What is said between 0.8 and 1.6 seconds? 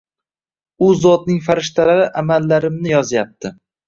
U Zotning